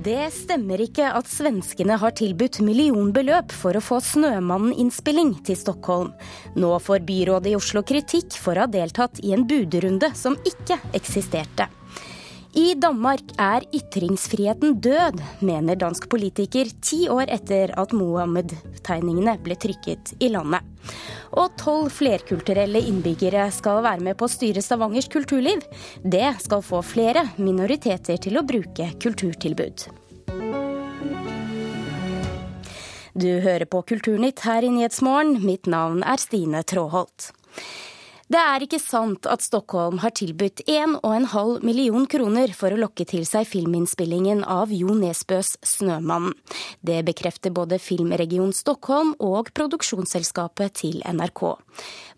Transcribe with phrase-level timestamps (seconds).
[0.00, 6.14] Det stemmer ikke at svenskene har tilbudt millionbeløp for å få Snømannen-innspilling til Stockholm.
[6.56, 10.80] Nå får byrådet i Oslo kritikk for å ha deltatt i en budrunde som ikke
[10.96, 11.68] eksisterte.
[12.50, 20.16] I Danmark er ytringsfriheten død, mener dansk politiker ti år etter at Mohammed-tegningene ble trykket
[20.18, 20.66] i landet.
[21.38, 25.62] Og tolv flerkulturelle innbyggere skal være med på å styre Stavangers kulturliv.
[26.02, 29.86] Det skal få flere minoriteter til å bruke kulturtilbud.
[33.14, 35.36] Du hører på Kulturnytt her i Nyhetsmorgen.
[35.46, 37.30] Mitt navn er Stine Tråholt.
[38.30, 43.24] Det er ikke sant at Stockholm har tilbudt 1,5 million kroner for å lokke til
[43.26, 46.36] seg filminnspillingen av Jo Nesbøs 'Snømannen'.
[46.78, 51.42] Det bekrefter både Filmregion Stockholm og produksjonsselskapet til NRK.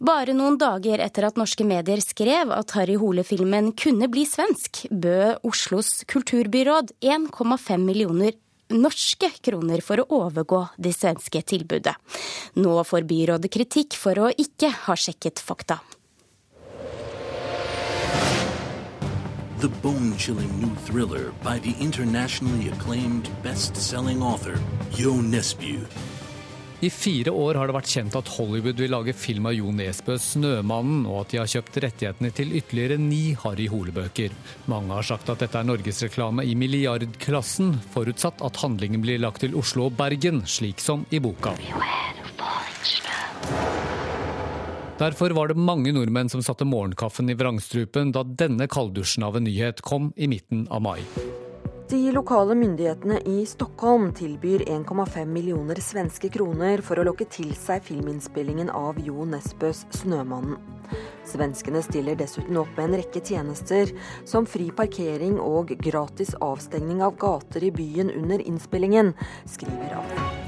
[0.05, 5.41] Bare noen dager etter at norske medier skrev at Harry Hole-filmen kunne bli svensk, bød
[5.49, 8.37] Oslos kulturbyråd 1,5 millioner
[8.69, 11.97] norske kroner for å overgå det svenske tilbudet.
[12.61, 15.81] Nå får byrådet kritikk for å ikke ha sjekket fakta.
[19.63, 24.59] The bone chilling new thriller by the internationally acclaimed best selling author
[24.99, 25.87] Jo Nesbø.
[26.83, 30.17] I fire år har det vært kjent at Hollywood vil lage film av Jo Nesbø
[30.19, 34.35] 'Snømannen', og at de har kjøpt rettighetene til ytterligere ni Harry Hole-bøker.
[34.67, 39.55] Mange har sagt at dette er norgesreklame i milliardklassen, forutsatt at handlingen blir lagt til
[39.55, 41.55] Oslo og Bergen, slik som i boka.
[44.99, 49.49] Derfor var det mange nordmenn som satte morgenkaffen i vrangstrupen da denne kalddusjen av en
[49.49, 51.01] nyhet kom i midten av mai.
[51.93, 57.85] De lokale myndighetene i Stockholm tilbyr 1,5 millioner svenske kroner for å lokke til seg
[57.85, 60.57] filminnspillingen av Jo Nesbøs 'Snømannen'.
[61.29, 63.93] Svenskene stiller dessuten opp med en rekke tjenester,
[64.25, 69.13] som fri parkering og gratis avstengning av gater i byen under innspillingen,
[69.45, 70.42] skriver Aftenposten.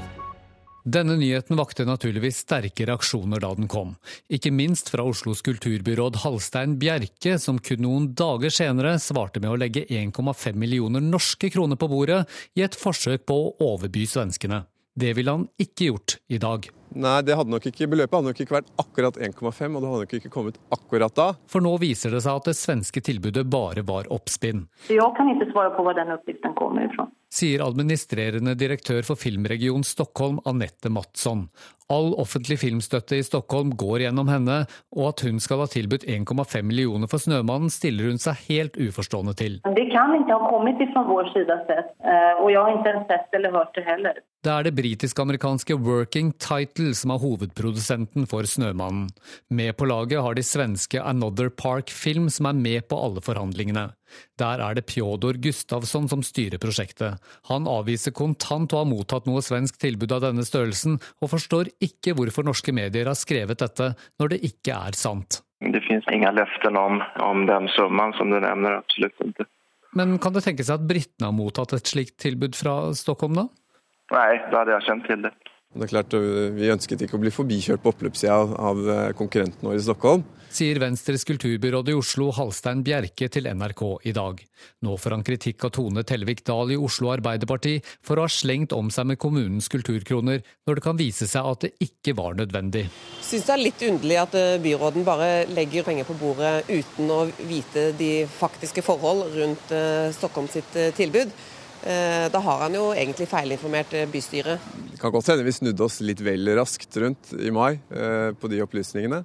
[0.85, 3.95] Denne nyheten vakte naturligvis sterke reaksjoner da den kom,
[4.29, 9.57] ikke minst fra Oslos kulturbyråd Halstein Bjerke, som kun noen dager senere svarte med å
[9.57, 12.21] legge 1,5 millioner norske kroner på bordet
[12.53, 14.67] i et forsøk på å overby svenskene.
[14.93, 16.69] Det ville han ikke gjort i dag.
[16.95, 20.03] Nei, det hadde nok ikke, beløpet hadde nok ikke vært akkurat 1,5, og det hadde
[20.05, 21.25] nok ikke kommet akkurat da.
[21.51, 24.67] For nå viser det seg at det svenske tilbudet bare var oppspinn.
[24.93, 26.13] Jeg kan ikke svare på hva den
[26.57, 27.09] kommer ifra.
[27.35, 31.49] sier administrerende direktør for Filmregion Stockholm, Anette Mattsson.
[31.91, 34.55] All offentlig filmstøtte i Stockholm går gjennom henne,
[34.95, 39.35] og at hun skal ha tilbudt 1,5 millioner for 'Snømannen', stiller hun seg helt uforstående
[39.37, 39.59] til.
[39.61, 43.37] Det kan ikke ha kommet fra vår side sett, eh, og jeg har ikke sett
[43.37, 44.17] eller hørt det heller.
[44.41, 49.13] Det er det britisk-amerikanske Working Title som er hovedprodusenten for 'Snømannen'.
[49.51, 53.93] Med på laget har de svenske Another Park Film, som er med på alle forhandlingene.
[54.39, 57.21] Der er det Pjodor Gustavsson som styrer prosjektet.
[57.49, 62.15] Han avviser kontant å ha mottatt noe svensk tilbud av denne størrelsen, og forstår ikke
[62.17, 65.41] hvorfor norske medier har skrevet dette når det ikke er sant.
[65.65, 69.47] Det finnes ingen løfter om, om den summen som du nevner, absolutt ikke.
[69.95, 73.45] Men kan det tenke seg at britene har mottatt et slikt tilbud fra Stockholm, da?
[74.13, 75.31] Nei, da hadde jeg kjent til det.
[75.75, 76.13] Det er klart,
[76.55, 80.23] Vi ønsket ikke å bli forbikjørt på oppløpssida av, av eh, konkurrenten vår i Stockholm
[80.55, 84.39] sier Venstres kulturbyråd i Oslo Halstein Bjerke til NRK i dag.
[84.85, 87.75] Nå får han kritikk av Tone Tellevik Dahl i Oslo Arbeiderparti
[88.05, 91.65] for å ha slengt om seg med kommunens kulturkroner, når det kan vise seg at
[91.65, 92.85] det ikke var nødvendig.
[92.87, 97.11] Jeg syns det er litt underlig at eh, byråden bare legger penger på bordet uten
[97.11, 101.29] å vite de faktiske forhold rundt Stockholms Stockholm sitt tilbud.
[101.85, 104.63] Da har han jo egentlig feilinformert bystyret.
[104.89, 107.75] Det kan godt hende vi snudde oss litt vel raskt rundt i mai
[108.41, 109.19] på de opplysningene.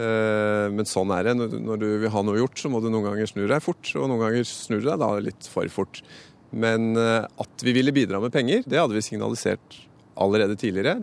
[0.00, 1.36] Eh, men sånn er det.
[1.36, 4.10] Når du vil ha noe gjort, så må du noen ganger snu deg fort, og
[4.10, 6.02] noen ganger snur du deg da litt for fort.
[6.50, 9.80] Men eh, at vi ville bidra med penger, det hadde vi signalisert
[10.20, 11.00] allerede tidligere.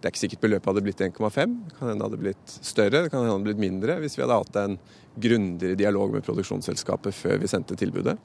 [0.00, 1.56] Det er ikke sikkert beløpet hadde blitt 1,5.
[1.68, 4.16] Det kan hende det hadde blitt større, det kan hende det hadde blitt mindre hvis
[4.16, 4.78] vi hadde hatt en
[5.20, 8.16] grundigere dialog med produksjonsselskapet før vi sendte tilbudet.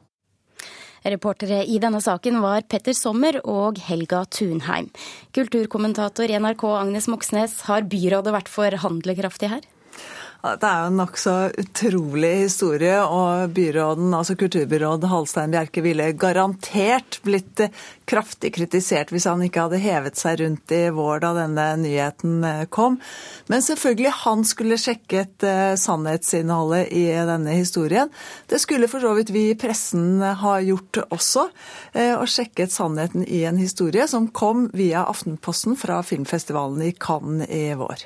[1.06, 4.88] Reportere i denne saken var Petter Sommer og Helga Tunheim.
[5.38, 9.68] Kulturkommentator i NRK Agnes Moxnes, har byrådet vært for handlekraftig her?
[10.46, 17.18] Det er jo en nokså utrolig historie, og byråden, altså kulturbyråd Halstein Bjerke ville garantert
[17.26, 17.64] blitt
[18.06, 22.62] kraftig kritisert hvis han ikke hadde hevet seg rundt i vår da denne nyheten eh,
[22.70, 23.00] kom.
[23.50, 28.14] Men selvfølgelig, han skulle sjekket eh, sannhetsinnholdet i denne historien.
[28.46, 31.48] Det skulle for så vidt vi i pressen ha gjort også,
[31.98, 37.50] eh, og sjekket sannheten i en historie som kom via Aftenposten fra filmfestivalen i Cannes
[37.50, 38.06] i vår.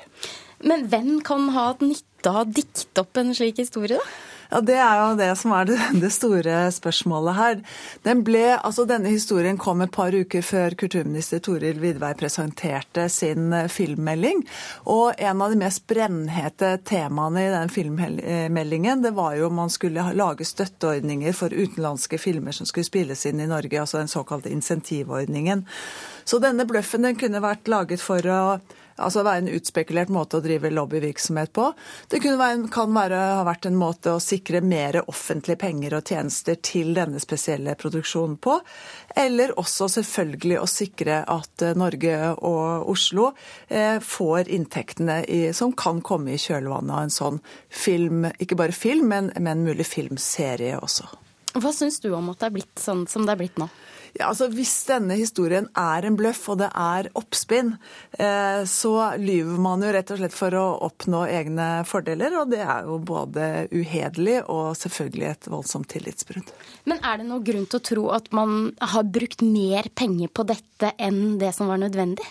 [0.60, 4.20] Men hvem kan ha hatt nytte å dikte opp en slik historie, da?
[4.50, 7.60] Ja, Det er jo det som er det, det store spørsmålet her.
[8.02, 13.52] Den ble, altså Denne historien kom et par uker før kulturminister Toril Vidvei presenterte sin
[13.54, 14.42] eh, filmmelding.
[14.90, 19.70] Og en av de mest brennhete temaene i den filmmeldingen det var jo om man
[19.70, 24.50] skulle lage støtteordninger for utenlandske filmer som skulle spilles inn i Norge, altså den såkalte
[24.50, 25.62] insentivordningen.
[26.24, 28.42] Så denne bløffen den kunne vært laget for å
[28.96, 31.66] altså være en utspekulert måte å drive lobbyvirksomhet på.
[32.10, 36.58] Det være, kan være, ha vært en måte å sikre mer offentlige penger og tjenester
[36.64, 38.58] til denne spesielle produksjonen på.
[39.20, 43.30] Eller også selvfølgelig å sikre at eh, Norge og Oslo
[43.68, 48.76] eh, får inntektene i, som kan komme i kjølvannet av en sånn film, ikke bare
[48.76, 51.08] film, men, men mulig filmserie også.
[51.58, 53.66] Hva syns du om at det er blitt sånn som det er blitt nå?
[54.18, 57.74] Ja, altså Hvis denne historien er en bløff og det er oppspinn,
[58.18, 62.34] eh, så lyver man jo rett og slett for å oppnå egne fordeler.
[62.40, 66.50] Og det er jo både uhederlig og selvfølgelig et voldsomt tillitsbrudd.
[66.90, 70.46] Men er det noen grunn til å tro at man har brukt mer penger på
[70.48, 72.26] dette enn det som var nødvendig?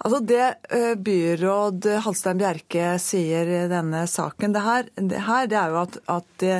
[0.00, 5.58] Altså Det eh, byråd Halstein Bjerke sier i denne saken, det her, det, her, det
[5.60, 6.54] er jo at, at, de,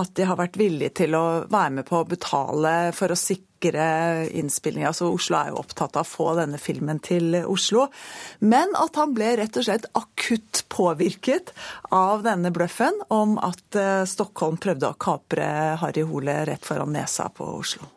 [0.00, 3.49] at, de, har vært villige til å være med på å betale for å sikre
[3.66, 4.84] innspilling.
[4.88, 7.88] Altså Oslo er jo opptatt av å få denne filmen til Oslo.
[8.40, 11.52] Men at han ble rett og slett akutt påvirket
[11.94, 15.46] av denne bløffen om at eh, Stockholm prøvde å kapre
[15.82, 17.90] Harry Hole rett foran nesa på Oslo.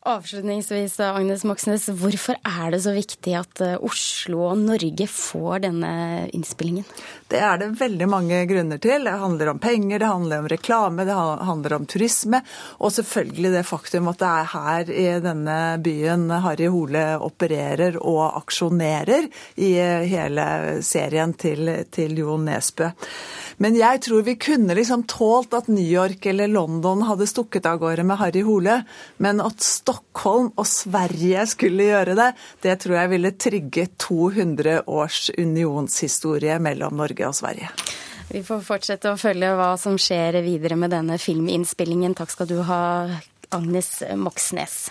[0.00, 5.90] Avslutningsvis, Agnes Moxnes, hvorfor er det så viktig at eh, Oslo og Norge får denne
[6.32, 6.86] innspillingen?
[7.28, 9.04] Det er det veldig mange grunner til.
[9.04, 11.18] Det handler om penger, det handler om reklame, det
[11.50, 12.40] handler om turisme.
[12.80, 18.40] Og selvfølgelig det faktum at det er her i denne byen Harry Hole opererer og
[18.40, 19.28] aksjonerer
[19.60, 19.70] i
[20.08, 20.48] hele
[20.80, 22.88] serien til, til Jon Nesbø.
[23.60, 27.82] Men jeg tror vi kunne liksom tålt at New York eller London hadde stukket av
[27.82, 28.80] gårde med Harry Hole,
[29.20, 29.60] men at
[29.90, 32.28] Stockholm og Sverige skulle gjøre det,
[32.62, 37.72] det tror jeg ville trygge 200 års unionshistorie mellom Norge og Sverige.
[38.30, 42.14] Vi får fortsette å følge hva som skjer videre med denne filminnspillingen.
[42.14, 42.82] Takk skal du ha,
[43.50, 44.84] Agnes Moxnes.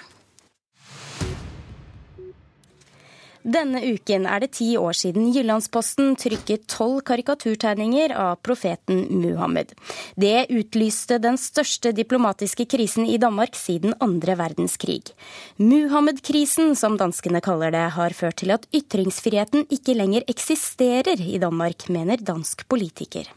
[3.44, 9.72] Denne uken er det ti år siden Jyllandsposten trykket tolv karikaturtegninger av profeten Muhammed.
[10.20, 15.16] Det utlyste den største diplomatiske krisen i Danmark siden andre verdenskrig.
[15.56, 21.88] Muhammed-krisen, som danskene kaller det, har ført til at ytringsfriheten ikke lenger eksisterer i Danmark,
[21.88, 23.32] mener dansk politiker.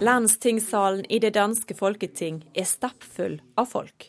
[0.00, 4.06] Landstingssalen i det danske folketing er stappfull av folk.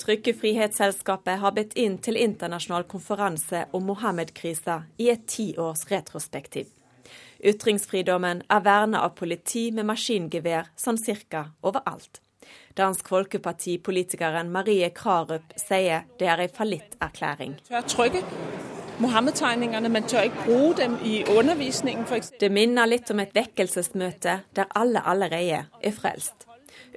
[0.00, 6.72] Trykkefrihetsselskapet har bedt inn til internasjonal konferanse om Mohammed-krisa i et tiårs retrospektiv.
[7.44, 12.22] Ytringsfridommen er verna av politi med maskingevær sånn cirka overalt.
[12.76, 17.58] Dansk Folkeparti-politikeren Marie Krarup sier det er en fallitterklæring.
[18.98, 22.30] Mohammed-tegningene, Man tør ikke bruke dem i undervisningen f.eks.
[22.40, 26.46] Det minner litt om et vekkelsesmøte der alle allerede er frelst.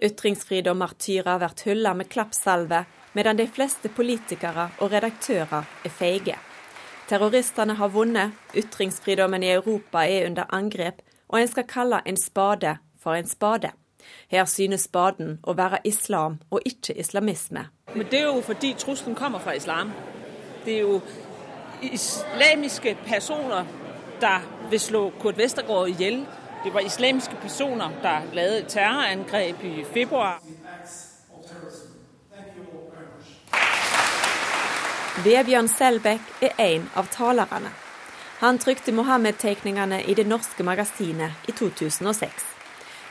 [0.03, 2.83] Ytringsfrihet og martyrer blir hylla med klappsalve,
[3.13, 6.37] medan de fleste politikere og redaktører er feige.
[7.09, 12.77] Terroristene har vunnet, ytringsfriheten i Europa er under angrep, og en skal kalle en spade
[13.01, 13.71] for en spade.
[14.29, 17.67] Her synes spaden å være islam og ikke islamisme.
[17.95, 19.91] Men det er jo fordi trusselen kommer fra islam.
[20.65, 21.01] Det er jo
[21.81, 23.65] islamiske personer,
[24.21, 26.25] der vil slå Kurt Vestergaard ihjel.
[26.63, 30.41] Det var islamiske personer, der lavede et terrorangreb i februar.
[35.23, 37.71] Vebjørn Selbekk er en av talerne.
[38.39, 42.45] Han trykte Mohammed-tegningene i det norske magasinet i 2006.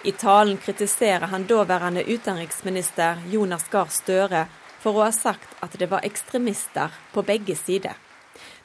[0.05, 4.47] I talen kritiserer han daværende utenriksminister Jonas Gahr Støre
[4.79, 7.99] for å ha sagt at det var ekstremister på begge sider.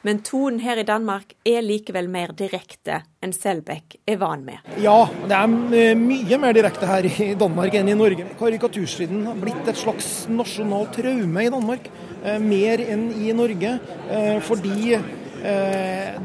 [0.02, 4.62] Men tonen her i Danmark er likevel mer direkte enn Selbekk er van med.
[4.82, 8.26] Ja, det er eh, mye mer direkte her i Danmark enn i Norge.
[8.38, 11.86] Karikaturstriden har blitt et slags nasjonalt traume i Danmark,
[12.24, 13.76] eh, mer enn i Norge.
[14.10, 14.96] Eh, fordi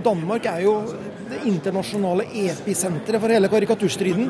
[0.06, 0.74] Danmark er jo
[1.26, 4.28] det internasjonale episenteret for hele karikaturstriden.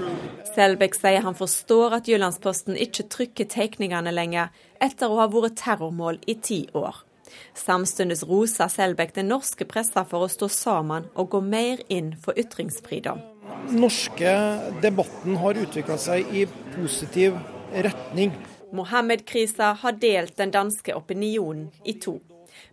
[0.57, 6.21] Selbekk sier han forstår at Jyllandsposten ikke trykker tegningene lenger, etter å ha vært terrormål
[6.25, 7.03] i ti år.
[7.57, 12.37] Samtidig roser Selbekk den norske pressa for å stå sammen og gå mer inn for
[12.37, 13.33] ytringsfrihet.
[13.71, 14.31] norske
[14.81, 17.37] debatten har utvikla seg i positiv
[17.73, 18.31] retning.
[18.71, 22.19] Mohammed-krisa har delt den danske opinionen i to.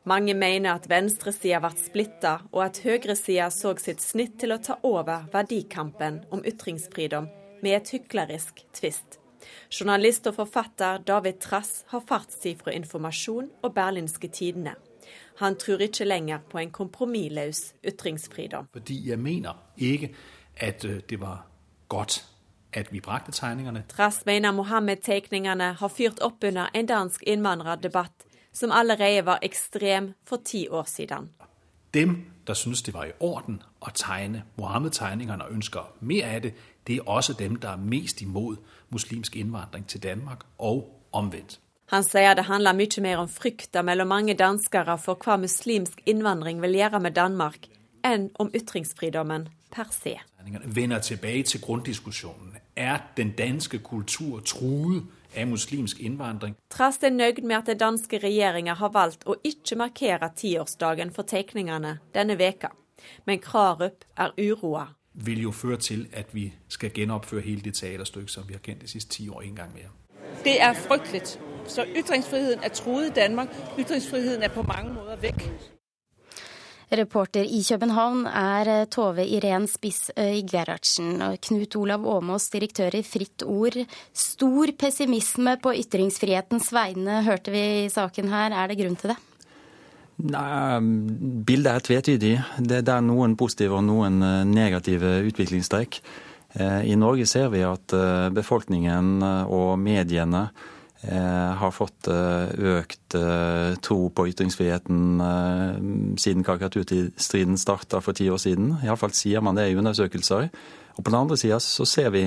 [0.05, 4.79] Mange mener at venstresida ble splitta, og at høyresida så sitt snitt til å ta
[4.83, 7.29] over verdikampen om ytringsfrihet
[7.65, 9.24] med et hyklerisk tvist.
[9.81, 14.75] Journalist og forfatter David Trass har fartstid fra Informasjon og Berlinske tidene.
[15.39, 18.71] Han tror ikke lenger på en kompromissløs ytringsfrihet.
[18.73, 20.15] Fordi jeg mener ikke
[20.57, 21.47] at øh, det var
[21.89, 22.25] godt
[22.73, 23.85] at vi brakte tegningene.
[23.89, 30.37] Trass mener Mohammed-tegningene har fyrt opp under en dansk innvandrerdebatt som allerede var ekstrem for
[30.45, 31.31] ti år siden.
[31.95, 36.55] Dem der syntes det var i orden å tegne Mohammed-tegningene og ønsker mer av det,
[36.87, 38.59] det er også dem der er mest imot
[38.91, 41.61] muslimsk innvandring til Danmark, og omvendt.
[41.87, 46.63] Han sier det handler mye mer om frykta mellom mange danskere for hva muslimsk innvandring
[46.63, 47.69] vil gjøre med Danmark,
[48.05, 50.17] enn om ytringsfridommen per se.
[50.65, 52.57] Vender tilbake til grunddiskusjonen.
[52.77, 55.05] Er den danske kultur truet
[55.37, 56.57] av muslimsk innvandring.
[56.71, 61.27] Trass er nøyd med at den danske regjeringa har valgt å ikke markere tiårsdagen for
[61.27, 62.71] tegningene denne veka.
[63.27, 64.89] Men Krarup er uroa.
[65.15, 68.83] Vil jo føre til at vi skal genoppføre hele det teaterstykket som vi har kjent
[68.83, 69.93] de siste ti år en gang mer.
[70.45, 71.23] Det er fryktelig.
[71.67, 73.49] Så ytringsfriheten er truet i Danmark.
[73.79, 75.47] Ytringsfriheten er på mange måter vekk.
[76.93, 81.23] Reporter i København er eh, Tove Irén Spissøy Gerhardsen.
[81.23, 83.79] Og Knut Olav Åmås, direktør i Fritt Ord.
[84.13, 88.53] Stor pessimisme på ytringsfrihetens vegne, hørte vi i saken her.
[88.53, 89.19] Er det grunn til det?
[90.23, 90.79] Nei,
[91.47, 92.35] Bildet er tvetydig.
[92.59, 95.99] Det er noen positive og noen eh, negative utviklingstrekk.
[96.55, 97.97] Eh, I Norge ser vi at
[98.35, 100.49] befolkningen og mediene
[101.09, 105.21] Eh, har fått eh, økt eh, tro på ytringsfriheten
[106.17, 108.71] siden karikaturstriden starta for ti år siden.
[108.87, 110.49] Iallfall sier man det i undersøkelser.
[110.97, 112.25] Og på den andre sida så ser vi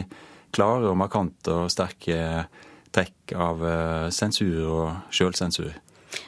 [0.53, 2.45] klare og markante og sterke
[2.93, 3.65] trekk av
[4.13, 5.73] sensur og sjølsensur.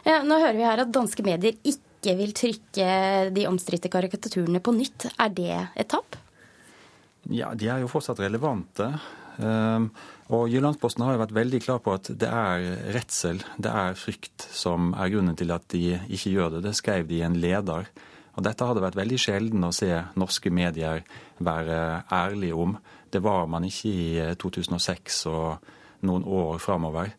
[0.05, 2.89] Nå hører vi her at danske medier ikke vil trykke
[3.35, 5.09] de omstridte karikaturene på nytt.
[5.19, 6.17] Er det et tap?
[7.29, 8.87] Ja, de er jo fortsatt relevante.
[9.39, 14.45] Og Jyllandsposten har jo vært veldig klar på at det er redsel, det er frykt,
[14.53, 16.63] som er grunnen til at de ikke gjør det.
[16.67, 17.89] Det skrev de i en leder.
[18.37, 21.01] Og dette hadde vært veldig sjelden å se norske medier
[21.43, 21.79] være
[22.13, 22.77] ærlige om.
[23.11, 27.11] Det var man ikke i 2006 eh, og noen år framover.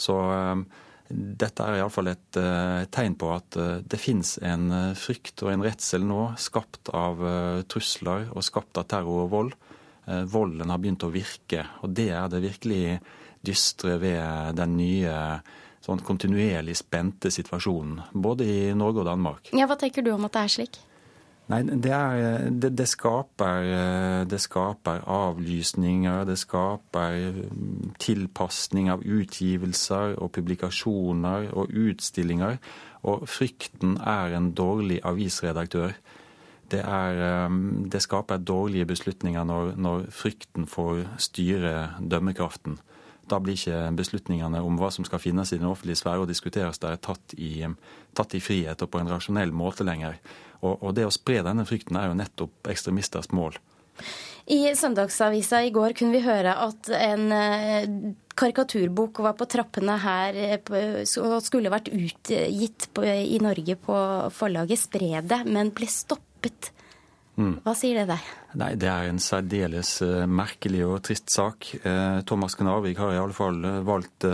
[0.00, 0.64] Så um,
[1.08, 5.52] dette er iallfall et uh, tegn på at uh, det fins en uh, frykt og
[5.52, 7.20] en redsel nå, skapt av
[7.68, 9.56] trusler og skapt av terror og vold,
[10.06, 11.64] Eh, volden har begynt å virke.
[11.82, 12.98] Og det er det virkelig
[13.44, 15.14] dystre ved den nye
[15.84, 19.50] sånn kontinuerlig spente situasjonen, både i Norge og Danmark.
[19.52, 20.78] Ja, Hva tenker du om at det er slik?
[21.52, 23.66] Nei, det, er, det, det, skaper,
[24.24, 32.56] det, skaper, avlysninger, det skaper mm, tilpasning av utgivelser og publikasjoner og utstillinger.
[33.04, 35.92] Og frykten er en dårlig avisredaktør
[36.70, 42.78] det, er, um, det skaper dårlige beslutninger når, når, frykten får styre dømmekraften.
[43.30, 46.80] Da blir ikke beslutningene om hva som skal finnes i den offentlige sfære og diskuteres
[46.82, 47.64] der, tatt i,
[48.16, 50.18] tatt i frihet og på en rasjonell måte lenger.
[50.64, 53.58] Og, og det å spre denne frykten er jo nettopp ekstremisters mål.
[54.50, 57.86] I Søndagsavisa i går kunne vi høre at en eh,
[58.36, 60.72] karikaturbok var på trappene her eh,
[61.22, 63.96] og skulle vært utgitt i Norge på
[64.36, 66.73] forlaget Spredet, men ble stoppet.
[67.34, 67.56] Mm.
[67.64, 68.26] Hva sier det deg?
[68.60, 71.66] Nei, Det er en særdeles uh, merkelig og trist sak.
[71.82, 74.26] Uh, Thomas Gnarvik har i alle fall uh, valgt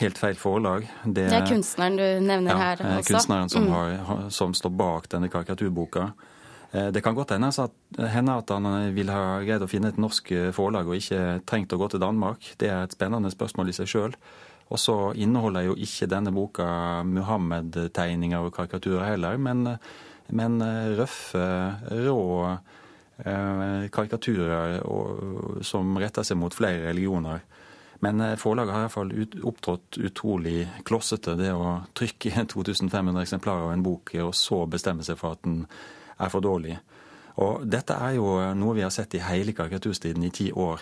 [0.00, 0.84] helt feil forlag.
[1.04, 3.14] Det, det, er kunstneren du nevner ja, her også?
[3.14, 3.72] Kunstneren som, mm.
[3.72, 6.10] har, som, står bak denne karikaturboka.
[6.92, 10.98] Det kan godt hende at han vil ha greid å finne et norsk forlag og
[10.98, 12.50] ikke trengt å gå til Danmark.
[12.60, 14.16] Det er et spennende spørsmål i seg sjøl.
[14.74, 16.66] Og så inneholder jo ikke denne boka
[17.06, 19.78] Muhammed-tegninger og karikaturer heller, men
[20.28, 21.44] men eh, røffe,
[21.90, 22.22] rå
[23.18, 24.80] eh, karikaturer
[25.64, 27.44] som retter seg mot flere religioner.
[28.04, 31.36] Men eh, forlaget har iallfall ut, opptrådt utrolig klossete.
[31.38, 35.64] Det å trykke 2500 eksemplarer av en bok og så bestemme seg for at den
[36.16, 36.78] er for dårlig.
[37.44, 40.80] Og dette er jo noe vi har sett i hele karikaturstiden i ti år.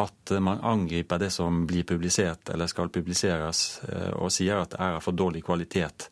[0.00, 3.80] At man angriper det som blir publisert eller skal publiseres,
[4.20, 6.10] og sier at det er av for dårlig kvalitet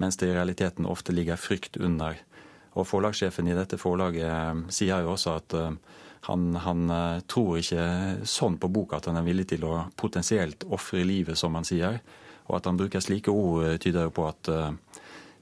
[0.00, 2.18] mens det i realiteten ofte ligger frykt under.
[2.78, 5.76] Og Forlagssjefen i dette forlaget eh, sier jo også at eh,
[6.28, 7.86] han, han, eh, tror ikke
[8.28, 12.00] sånn på boka at han er villig til å potensielt ofre livet, som han sier.
[12.48, 14.48] Og at han bruker slike ord, tyder jo på at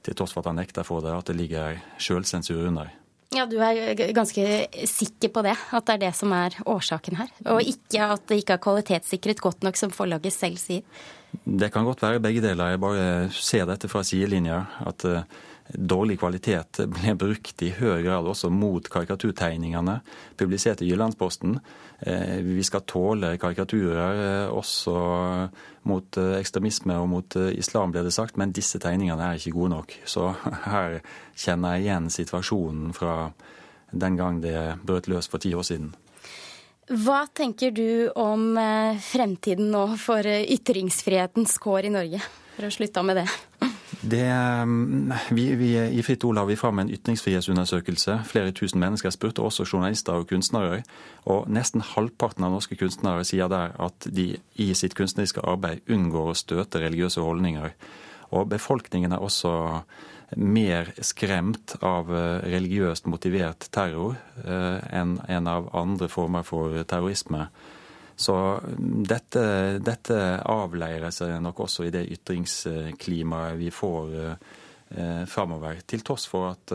[0.05, 2.91] til tross for at han nekter for det, at det ligger sjølsensur under.
[3.35, 4.43] Ja, Du er ganske
[4.89, 7.29] sikker på det, at det er det som er årsaken her?
[7.53, 10.85] Og ikke at det ikke er kvalitetssikret godt nok, som forlaget selv sier?
[11.29, 12.73] Det kan godt være begge deler.
[12.73, 14.63] Jeg bare ser dette fra sidelinja.
[14.89, 15.21] At uh,
[15.69, 19.99] dårlig kvalitet ble brukt i høy grad også mot karikaturtegningene
[20.39, 21.59] publisert i Jyllandsposten.
[22.01, 24.95] Uh, vi skal tåle karikaturer uh, også
[25.89, 29.95] mot ekstremisme og mot islam, ble det sagt, men disse tegningene er ikke gode nok.
[30.09, 30.31] Så
[30.73, 30.99] her
[31.37, 33.31] kjenner jeg igjen situasjonen fra
[33.89, 35.93] den gang det brøt løs for ti år siden.
[36.89, 42.21] Hva tenker du om eh, fremtiden nå for eh, ytringsfrihetens kår i Norge?
[42.55, 43.25] For å slutte av med det.
[44.01, 48.17] det mm, vi, vi, I Fritt Olav la vi fram en ytringsfrihetsundersøkelse.
[48.31, 50.81] Flere tusen mennesker spurte, også journalister og kunstnere.
[51.29, 56.33] Og nesten halvparten av norske kunstnere sier der at de i sitt kunstneriske arbeid unngår
[56.33, 57.75] å støte religiøse holdninger.
[58.33, 59.53] Og befolkningen er også
[60.35, 67.47] mer skremt av eh, religiøst motivert terror eh, enn av andre former for terrorisme.
[68.19, 69.43] Så mm, dette,
[69.81, 75.81] dette avleirer seg nok også i det ytringsklimaet vi får eh, framover.
[75.85, 76.73] Til tross for at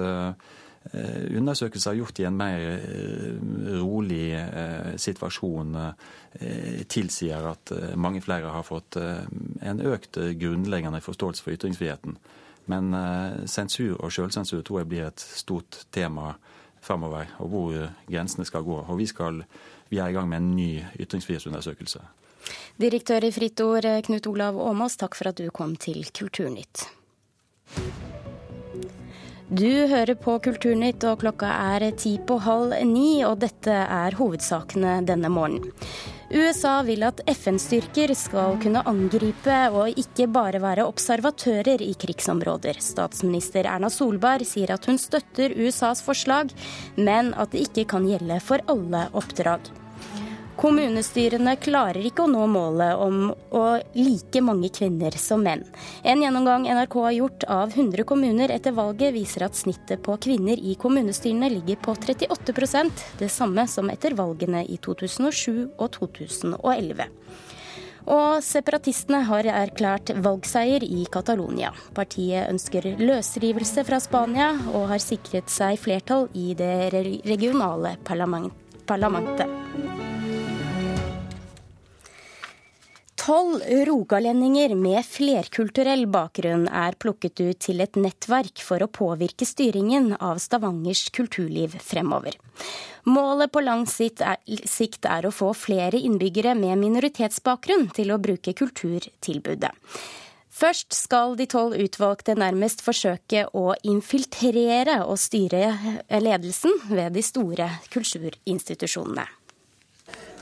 [0.84, 2.60] undersøkelser gjort i en mer
[3.80, 4.36] rolig
[5.00, 5.78] situasjon
[6.92, 12.18] tilsier at mange flere har fått en økt grunnleggende forståelse for ytringsfriheten.
[12.70, 16.32] Men eh, sensur og sjølsensur tror jeg blir et stort tema
[16.84, 17.78] fremover, og hvor
[18.08, 18.80] grensene skal gå.
[18.84, 19.42] Og vi, skal,
[19.88, 20.68] vi er i gang med en ny
[21.00, 22.02] ytringsfrihetsundersøkelse.
[22.80, 26.84] Direktør i Fritt Ord, Knut Olav Åmås, takk for at du kom til Kulturnytt.
[29.54, 31.46] Du hører på Kulturnytt, og klokka
[31.76, 35.68] er ti på halv ni, og dette er hovedsakene denne morgenen.
[36.34, 42.80] USA vil at FN-styrker skal kunne angripe og ikke bare være observatører i krigsområder.
[42.82, 46.50] Statsminister Erna Solberg sier at hun støtter USAs forslag,
[46.98, 49.70] men at det ikke kan gjelde for alle oppdrag.
[50.54, 53.62] Kommunestyrene klarer ikke å nå målet om å
[53.98, 55.64] like mange kvinner som menn.
[56.06, 60.60] En gjennomgang NRK har gjort av 100 kommuner etter valget, viser at snittet på kvinner
[60.60, 67.10] i kommunestyrene ligger på 38% det samme som etter valgene i 2007 og 2011.
[68.14, 71.72] Og separatistene har erklært valgseier i Catalonia.
[71.96, 80.12] Partiet ønsker løsrivelse fra Spania og har sikret seg flertall i det regionale parlamentet.
[83.24, 90.10] Tolv rogalendinger med flerkulturell bakgrunn er plukket ut til et nettverk for å påvirke styringen
[90.18, 92.34] av Stavangers kulturliv fremover.
[93.08, 99.72] Målet på lang sikt er, å få flere innbyggere med minoritetsbakgrunn til å bruke kulturtilbudet.
[100.52, 105.72] Først skal de tolv utvalgte nærmest forsøke å infiltrere og styre
[106.12, 109.24] ledelsen ved de store kulturinstitusjonene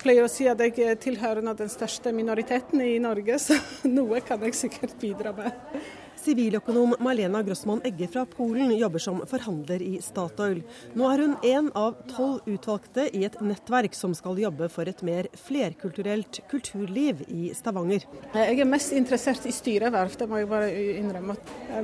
[0.03, 3.59] pleier å si at jeg tilhører den største minoriteten i Norge, så
[3.99, 5.83] noe kan jeg sikkert bidra med.
[6.23, 10.61] Siviløkonom Malena Grossmann Egge fra Polen jobber som forhandler i Statoil.
[10.95, 15.03] Nå er hun én av tolv utvalgte i et nettverk som skal jobbe for et
[15.03, 18.07] mer flerkulturelt kulturliv i Stavanger.
[18.39, 20.71] Jeg er mest interessert i styreverv, det må jeg bare
[21.03, 21.39] innrømme.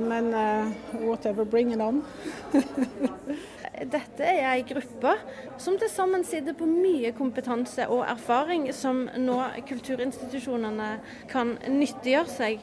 [0.07, 0.71] Men uh,
[1.03, 1.99] whatever, bring it on.
[3.79, 5.13] Dette er ei gruppe
[5.61, 9.37] som til sammen sitter på mye kompetanse og erfaring som nå
[9.69, 10.89] kulturinstitusjonene
[11.31, 12.59] kan nyttiggjøre seg.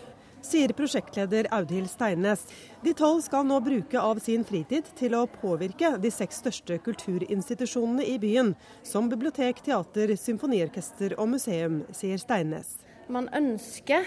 [0.46, 2.44] Sier prosjektleder Audhild Steines.
[2.84, 8.04] De tolv skal nå bruke av sin fritid til å påvirke de seks største kulturinstitusjonene
[8.06, 8.52] i byen,
[8.86, 12.76] som bibliotek, teater, symfoniorkester og museum, sier Steines.
[13.08, 14.06] Man ønsker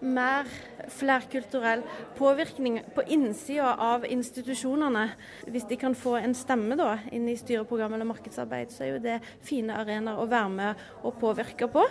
[0.00, 0.48] mer
[0.88, 1.82] flerkulturell
[2.18, 5.06] påvirkning på innsida av institusjonene.
[5.46, 9.02] Hvis de kan få en stemme da, inn i styreprogram eller markedsarbeid, så er jo
[9.04, 11.84] det fine arenaer å være med og påvirke på.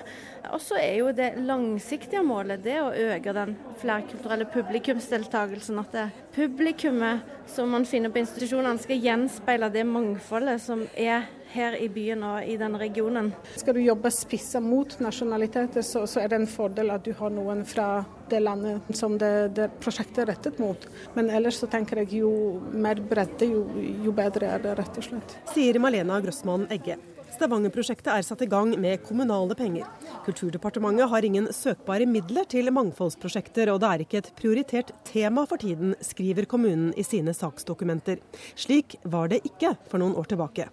[0.49, 5.81] Og så er jo det langsiktige målet det å øke den flerkulturelle publikumsdeltakelsen.
[5.81, 11.75] At det publikummet som man finner på institusjonene skal gjenspeile det mangfoldet som er her
[11.81, 13.31] i byen og i denne regionen.
[13.57, 17.33] Skal du jobbe spissa mot nasjonaliteter, så, så, er det en fordel at du har
[17.33, 17.89] noen fra
[18.29, 20.89] det landet som det, det prosjektet er rettet mot.
[21.17, 22.31] Men ellers så tenker jeg jo
[22.73, 23.65] mer bredde, jo,
[24.05, 25.39] jo bedre er det, rett og slett.
[25.53, 26.99] Sier Malena Grossmann Egge.
[27.39, 29.85] Stavanger-prosjektet er satt i gang med kommunale penger.
[30.25, 35.61] Kulturdepartementet har ingen søkbare midler til mangfoldsprosjekter, og det er ikke et prioritert tema for
[35.61, 38.19] tiden, skriver kommunen i sine saksdokumenter.
[38.59, 40.67] Slik var det ikke for noen år tilbake.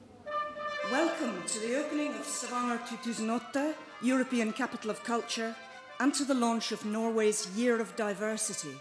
[0.92, 5.54] Welcome to the opening of Stavanger 2008, European Capital of Culture,
[5.98, 8.76] and to the launch of Norway's Year of Diversity,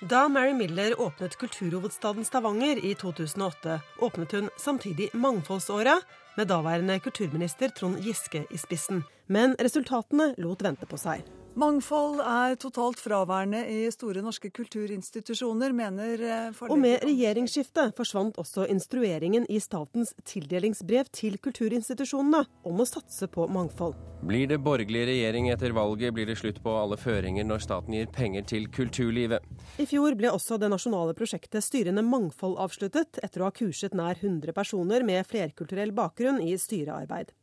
[0.00, 6.04] Da Mary Miller åpnet kulturhovedstaden Stavanger i 2008, åpnet hun samtidig Mangfoldsåret,
[6.36, 9.02] med daværende kulturminister Trond Giske i spissen.
[9.26, 11.26] Men resultatene lot vente på seg.
[11.58, 16.70] Mangfold er totalt fraværende i store norske kulturinstitusjoner, mener eh, forlegger.
[16.70, 23.48] Og med regjeringsskiftet forsvant også instrueringen i statens tildelingsbrev til kulturinstitusjonene om å satse på
[23.50, 23.96] mangfold.
[24.22, 28.06] Blir det borgerlig regjering etter valget, blir det slutt på alle føringer når staten gir
[28.14, 29.42] penger til kulturlivet.
[29.82, 34.14] I fjor ble også det nasjonale prosjektet Styrende mangfold avsluttet, etter å ha kurset nær
[34.14, 37.34] 100 personer med flerkulturell bakgrunn i styrearbeid.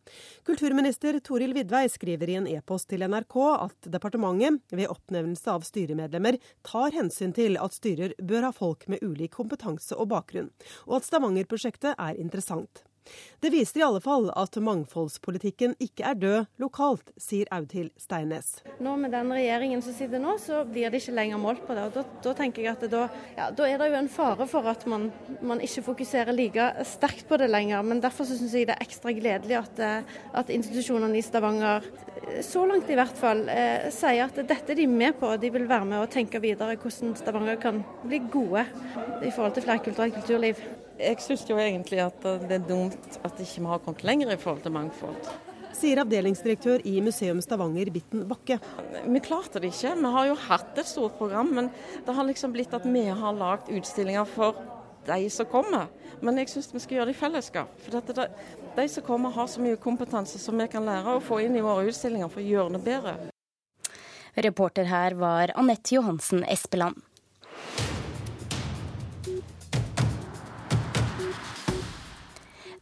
[0.46, 6.40] Kulturminister Toril Vidvei skriver i en e-post til NRK at departementet ved oppnevnelse av styremedlemmer
[6.66, 10.52] tar hensyn til at styrer bør ha folk med ulik kompetanse og bakgrunn,
[10.86, 12.86] og at Stavanger-prosjektet er interessant.
[13.40, 18.56] Det viser i alle fall at mangfoldspolitikken ikke er død lokalt, sier Audhild Steines.
[18.82, 21.84] Nå Med den regjeringen som sitter nå, så blir det ikke lenger målt på det.
[21.86, 23.04] og Da, da tenker jeg at da,
[23.38, 25.12] ja, da, er det jo en fare for at man,
[25.46, 27.84] man, ikke fokuserer like sterkt på det lenger.
[27.86, 31.86] Men derfor syns jeg det er ekstra gledelig at, eh, at institusjonene i Stavanger,
[32.24, 35.30] eh, så langt i hvert fall, eh, sier at dette er de med på.
[35.38, 38.66] De vil være med og tenke videre hvordan Stavanger kan bli gode
[39.22, 40.66] i forhold til flerkulturelt kulturliv.
[40.96, 44.40] Jeg syns jo egentlig at det er dumt at ikke vi har kommet lenger i
[44.40, 45.28] forhold til mangfold.
[45.76, 48.62] Sier avdelingsdirektør i Museum Stavanger, Bitten Bakke.
[49.04, 49.92] Vi klarte det ikke.
[50.00, 51.68] Vi har jo hatt et stort program, men
[52.06, 54.62] det har liksom blitt at vi har lagd utstillinger for
[55.06, 55.90] de som kommer.
[56.24, 57.74] Men jeg syns vi skal gjøre det i fellesskap.
[57.84, 58.30] For det,
[58.78, 61.66] de som kommer har så mye kompetanse som vi kan lære å få inn i
[61.66, 63.18] våre utstillinger for å gjøre det bedre.
[64.48, 67.04] Reporter her var Anette Johansen Espeland.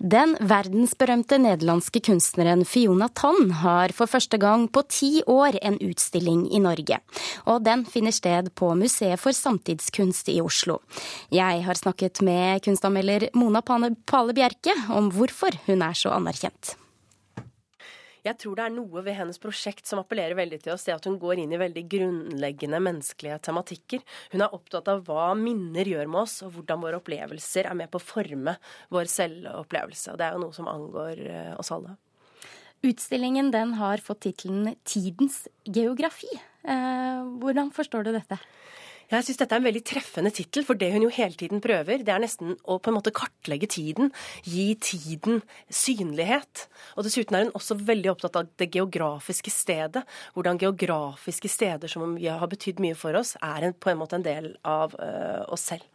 [0.04, 6.42] Den verdensberømte nederlandske kunstneren Fiona Tann har for første gang på ti år en utstilling
[6.52, 6.98] i Norge.
[7.48, 10.82] Og den finner sted på Museet for samtidskunst i Oslo.
[11.32, 16.76] Jeg har snakket med kunstanmelder Mona Pale Bjerke om hvorfor hun er så anerkjent.
[18.24, 21.08] Jeg tror det er noe ved hennes prosjekt som appellerer veldig til oss, det at
[21.10, 24.04] hun går inn i veldig grunnleggende menneskelige tematikker.
[24.32, 27.92] Hun er opptatt av hva minner gjør med oss, og hvordan våre opplevelser er med
[27.92, 28.56] på å forme
[28.96, 30.14] vår selvopplevelse.
[30.14, 31.98] Og det er jo noe som angår eh, oss alle.
[32.84, 36.40] Utstillingen den har fått tittelen 'Tidens geografi'.
[36.64, 38.40] Eh, hvordan forstår du dette?
[39.12, 42.04] Jeg syns dette er en veldig treffende tittel, for det hun jo hele tiden prøver,
[42.06, 44.12] det er nesten å på en måte kartlegge tiden.
[44.48, 46.68] Gi tiden synlighet.
[46.98, 50.06] Og dessuten er hun også veldig opptatt av det geografiske stedet.
[50.34, 54.26] Hvordan geografiske steder som har betydd mye for oss, er en, på en måte en
[54.26, 55.93] del av uh, oss selv.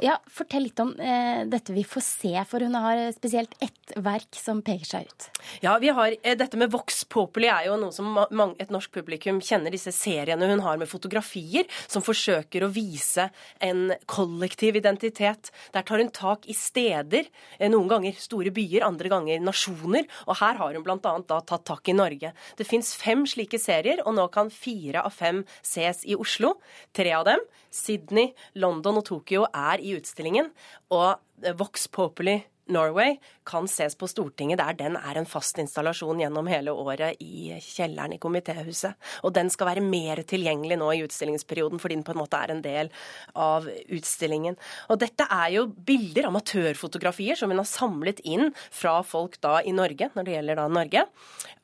[0.00, 4.34] Ja, Fortell litt om eh, dette vi får se, for hun har spesielt ett verk
[4.38, 5.26] som peker seg ut.
[5.62, 8.90] Ja, vi har, eh, Dette med Vox Populi er jo noe som mange, et norsk
[8.94, 9.70] publikum kjenner.
[9.74, 13.28] Disse seriene hun har med fotografier som forsøker å vise
[13.60, 15.52] en kollektiv identitet.
[15.76, 17.28] Der tar hun tak i steder,
[17.58, 20.08] eh, noen ganger store byer, andre ganger nasjoner.
[20.26, 20.98] Og her har hun bl.a.
[20.98, 22.32] tatt tak i Norge.
[22.56, 26.56] Det fins fem slike serier, og nå kan fire av fem ses i Oslo.
[26.92, 27.38] Tre av dem,
[27.72, 30.52] Sydney, London og Tokyo, er i utstillingen.
[30.92, 31.16] Og
[31.58, 32.38] Vox Populi
[32.70, 33.16] Norway
[33.48, 38.14] kan ses på Stortinget, der den er en fast installasjon gjennom hele året i kjelleren
[38.14, 38.94] i komitéhuset.
[39.26, 42.54] Og den skal være mer tilgjengelig nå i utstillingsperioden, fordi den på en måte er
[42.54, 42.92] en del
[43.34, 44.58] av utstillingen.
[44.94, 49.74] Og dette er jo bilder, amatørfotografier, som hun har samlet inn fra folk da i
[49.74, 51.06] Norge, når det gjelder da Norge.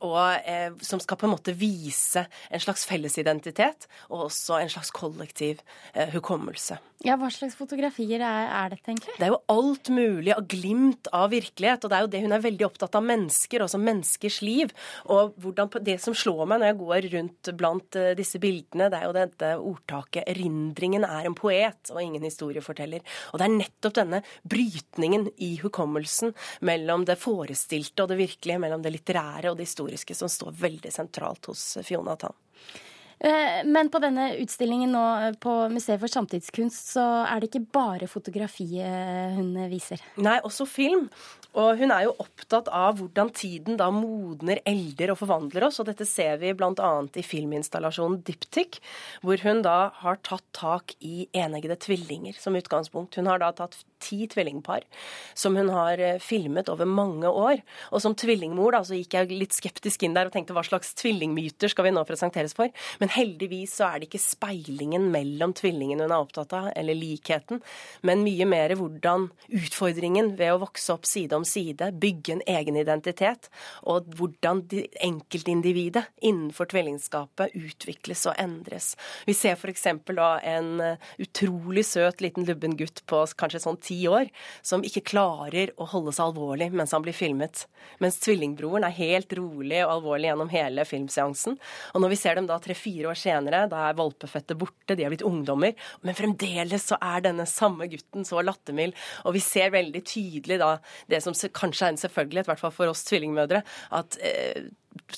[0.07, 4.91] Og eh, som skal på en måte vise en slags fellesidentitet, og også en slags
[4.95, 5.63] kollektiv
[5.95, 6.79] eh, hukommelse.
[7.07, 9.13] Ja, Hva slags fotografier er, er, dette egentlig?
[9.21, 11.85] Det er jo alt mulig av glimt av virkelighet.
[11.85, 14.73] Og det er jo det hun er veldig opptatt av mennesker, også menneskers liv.
[15.15, 18.99] Og hvordan, det som slår meg når jeg går rundt blant uh, disse bildene, det
[18.99, 23.07] er jo dette ordtaket 'erindringen er en poet og ingen historieforteller'.
[23.31, 26.35] Og det er nettopp denne brytningen i hukommelsen
[26.67, 30.91] mellom det forestilte og det virkelige, mellom det litterære og det historiske, som står veldig
[30.91, 32.35] sentralt hos Fiona Tann.
[33.21, 37.67] Eh, men på denne utstillingen nå eh, på Museet for samtidskunst, så er det ikke
[37.75, 40.03] bare fotografiet hun viser?
[40.23, 41.09] Nei, også film.
[41.59, 45.81] Og hun er jo opptatt av hvordan tiden da modner, elder og forvandler oss.
[45.83, 46.91] Og dette ser vi bl.a.
[47.19, 48.79] i filminstallasjonen Diptyk,
[49.25, 53.19] hvor hun da har tatt tak i eneggede tvillinger som utgangspunkt.
[53.19, 54.85] Hun har da tatt ti tvillingpar
[55.39, 57.63] som hun har eh, filmet over mange år.
[57.93, 60.95] Og som tvillingmor da, så gikk jeg litt skeptisk inn der og tenkte hva slags
[60.99, 62.73] tvillingmyter skal vi nå presenteres for?
[63.03, 67.63] Men heldigvis så er det ikke speilingen mellom tvillingene hun er opptatt av, eller likheten,
[68.07, 72.79] men mye mer hvordan utfordringen ved å vokse opp side om side, bygge en egen
[72.81, 73.49] identitet,
[73.89, 74.65] og hvordan
[75.05, 78.93] enkeltindividet innenfor tvillingskapet utvikles og endres.
[79.29, 79.87] Vi ser f.eks.
[80.09, 84.31] da en eh, utrolig søt liten lubben gutt på kanskje sånn ti år,
[84.63, 87.65] som ikke klarer å holde seg alvorlig mens han blir filmet.
[88.03, 91.59] Mens tvillingbroren er helt rolig og alvorlig gjennom hele filmseansen.
[91.95, 95.13] Og når vi ser dem da tre-fire år senere, da er valpefødte borte, de er
[95.13, 98.97] blitt ungdommer, men fremdeles så er denne samme gutten så lattermild.
[99.27, 100.75] Og vi ser veldig tydelig da
[101.11, 103.63] det som kanskje er en selvfølgelighet, i hvert fall for oss tvillingmødre,
[103.99, 104.69] at eh,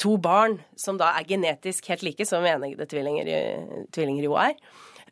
[0.00, 3.30] to barn som da er genetisk helt like, som enede tvillinger,
[3.94, 4.56] tvillinger jo er,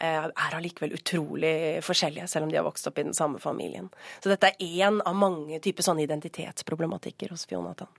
[0.00, 3.90] er allikevel utrolig forskjellige, selv om de har vokst opp i den samme familien.
[4.22, 7.90] Så dette er én av mange typer sånne identitetsproblematikker hos Fionatan.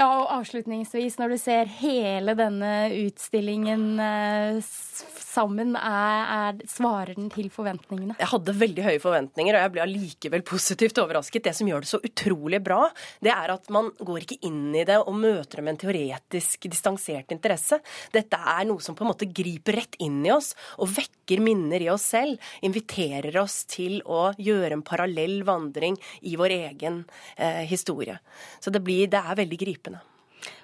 [0.00, 2.70] Ja, og avslutningsvis, når du ser hele denne
[3.02, 8.16] utstillingen eh, sammen, er, er, svarer den til forventningene?
[8.16, 11.44] Jeg hadde veldig høye forventninger, og jeg ble allikevel positivt overrasket.
[11.44, 12.80] Det som gjør det så utrolig bra,
[13.20, 16.64] det er at man går ikke inn i det og møter det med en teoretisk
[16.72, 17.82] distansert interesse.
[18.14, 21.84] Dette er noe som på en måte griper rett inn i oss og vekker minner
[21.84, 22.40] i oss selv.
[22.64, 27.02] Inviterer oss til å gjøre en parallell vandring i vår egen
[27.36, 28.16] eh, historie.
[28.64, 29.89] Så det, blir, det er veldig gripende.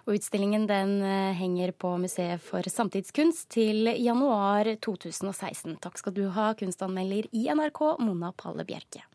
[0.07, 5.79] Og utstillingen den eh, henger på Museet for samtidskunst til januar 2016.
[5.83, 9.07] Takk skal du ha, kunstanmelder i NRK, Mona Palle Bjerke.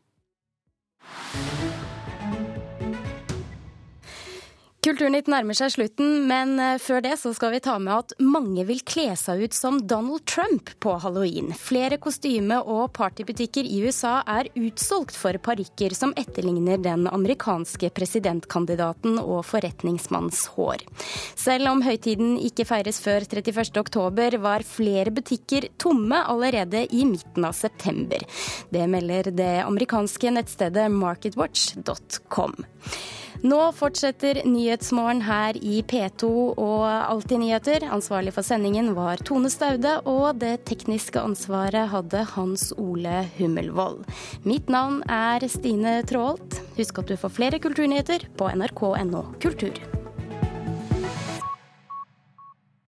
[4.82, 8.63] Kulturnytt nærmer seg slutten, men eh, før det så skal vi ta med at mange
[8.65, 11.52] vil kle seg ut som Donald Trump på halloween.
[11.54, 19.22] Flere kostyme- og partybutikker i USA er utsolgt for parykker som etterligner den amerikanske presidentkandidaten
[19.22, 20.82] og forretningsmanns hår.
[21.38, 27.54] Selv om høytiden ikke feires før 31.10, var flere butikker tomme allerede i midten av
[27.54, 28.26] september.
[28.74, 32.63] Det melder det amerikanske nettstedet marketwatch.com.
[33.42, 36.28] Nå fortsetter Nyhetsmorgen her i P2
[36.62, 37.86] og Alltid nyheter.
[37.90, 44.04] Ansvarlig for sendingen var Tone Staude, og det tekniske ansvaret hadde Hans Ole Hummelvold.
[44.46, 46.62] Mitt navn er Stine Traalt.
[46.78, 50.01] Husk at du får flere kulturnyheter på nrk.no kultur.